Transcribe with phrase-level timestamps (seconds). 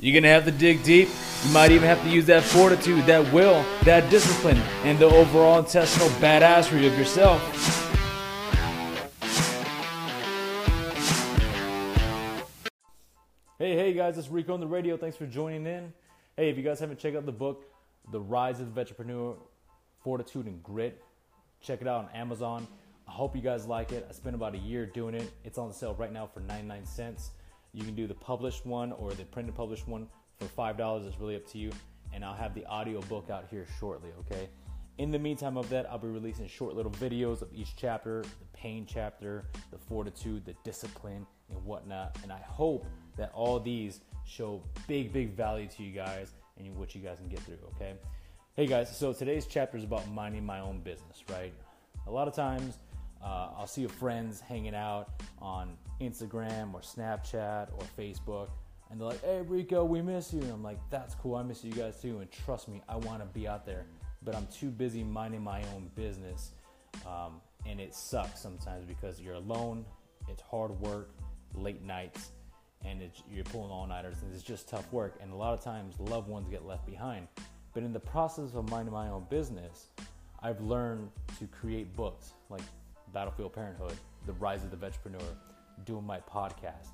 [0.00, 1.10] You're gonna have to dig deep.
[1.44, 5.58] You might even have to use that fortitude, that will, that discipline, and the overall
[5.58, 7.40] intestinal badassery of yourself.
[13.58, 14.96] Hey, hey guys, it's Rico on the radio.
[14.96, 15.92] Thanks for joining in.
[16.34, 17.70] Hey, if you guys haven't checked out the book,
[18.10, 19.36] The Rise of the Vetrepreneur,
[20.02, 21.04] Fortitude and Grit,
[21.60, 22.66] check it out on Amazon.
[23.06, 24.06] I hope you guys like it.
[24.08, 25.30] I spent about a year doing it.
[25.44, 27.32] It's on sale right now for 99 cents.
[27.72, 30.08] You can do the published one or the printed published one
[30.38, 31.06] for $5.
[31.06, 31.70] It's really up to you.
[32.12, 34.48] And I'll have the audio book out here shortly, okay?
[34.98, 38.58] In the meantime of that, I'll be releasing short little videos of each chapter, the
[38.58, 42.18] pain chapter, the fortitude, the discipline, and whatnot.
[42.22, 42.86] And I hope
[43.16, 47.28] that all these show big, big value to you guys and what you guys can
[47.28, 47.94] get through, okay?
[48.54, 51.54] Hey guys, so today's chapter is about minding my own business, right?
[52.06, 52.78] A lot of times,
[53.22, 55.10] uh, I'll see your friends hanging out
[55.40, 58.48] on Instagram or Snapchat or Facebook,
[58.90, 61.36] and they're like, "Hey Rico, we miss you." And I'm like, "That's cool.
[61.36, 63.86] I miss you guys too." And trust me, I want to be out there,
[64.22, 66.52] but I'm too busy minding my own business,
[67.06, 69.84] um, and it sucks sometimes because you're alone.
[70.28, 71.10] It's hard work,
[71.54, 72.30] late nights,
[72.84, 75.18] and you're pulling all nighters, and it's just tough work.
[75.20, 77.28] And a lot of times, loved ones get left behind.
[77.74, 79.90] But in the process of minding my own business,
[80.42, 82.62] I've learned to create books like
[83.12, 83.94] Battlefield Parenthood,
[84.26, 85.22] The Rise of the Vetrepreneur,
[85.84, 86.88] doing my podcast,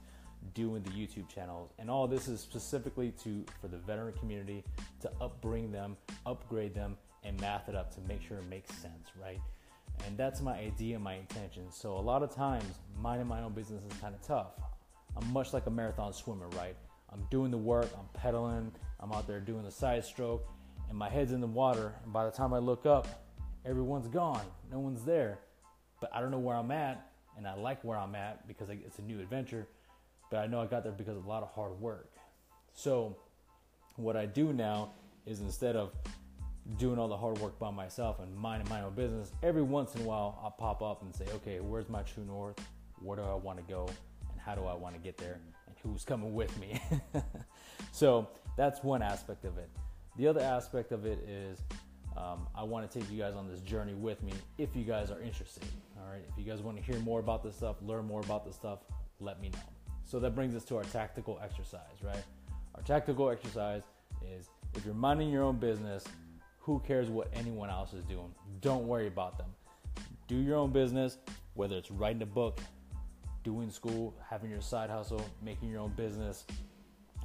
[0.54, 4.64] doing the YouTube channels, and all this is specifically to for the veteran community
[5.00, 9.10] to upbring them, upgrade them, and math it up to make sure it makes sense,
[9.20, 9.40] right?
[10.06, 11.70] And that's my idea, my intention.
[11.70, 14.52] So a lot of times, minding my own business is kind of tough.
[15.16, 16.76] I'm much like a marathon swimmer, right?
[17.12, 20.46] I'm doing the work, I'm pedaling, I'm out there doing the side stroke,
[20.88, 21.94] and my head's in the water.
[22.04, 23.06] And by the time I look up,
[23.64, 25.38] everyone's gone, no one's there
[26.06, 28.98] but I don't know where I'm at, and I like where I'm at because it's
[28.98, 29.66] a new adventure.
[30.30, 32.12] But I know I got there because of a lot of hard work.
[32.74, 33.16] So,
[33.96, 34.90] what I do now
[35.24, 35.92] is instead of
[36.78, 40.02] doing all the hard work by myself and minding my own business, every once in
[40.02, 42.60] a while I'll pop up and say, okay, where's my true north?
[43.00, 43.88] Where do I want to go?
[44.30, 45.40] And how do I want to get there?
[45.66, 46.80] And who's coming with me?
[47.92, 49.70] so, that's one aspect of it.
[50.16, 51.60] The other aspect of it is
[52.16, 55.10] um, I want to take you guys on this journey with me if you guys
[55.10, 55.64] are interested.
[55.98, 58.44] All right, if you guys want to hear more about this stuff, learn more about
[58.44, 58.78] this stuff,
[59.20, 59.58] let me know.
[60.04, 62.24] So that brings us to our tactical exercise, right?
[62.74, 63.82] Our tactical exercise
[64.22, 66.04] is if you're minding your own business,
[66.58, 68.34] who cares what anyone else is doing?
[68.60, 69.48] Don't worry about them.
[70.26, 71.18] Do your own business,
[71.54, 72.60] whether it's writing a book,
[73.44, 76.44] doing school, having your side hustle, making your own business,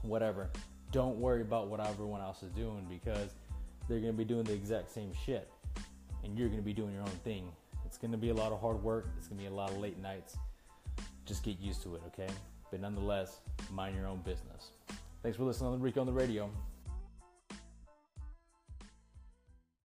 [0.04, 0.50] whatever.
[0.92, 3.34] Don't worry about what everyone else is doing because
[3.92, 5.52] they're going to be doing the exact same shit
[6.24, 7.52] and you're going to be doing your own thing.
[7.86, 9.70] It's going to be a lot of hard work, it's going to be a lot
[9.70, 10.38] of late nights.
[11.26, 12.32] Just get used to it, okay?
[12.72, 14.70] But nonetheless, mind your own business.
[15.24, 16.50] Thanks for listening on the Rico on the radio.